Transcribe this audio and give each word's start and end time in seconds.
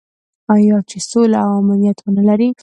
آیا 0.55 0.77
چې 0.89 0.97
سوله 1.09 1.39
او 1.45 1.51
امنیت 1.61 1.97
ونلري؟ 2.01 2.49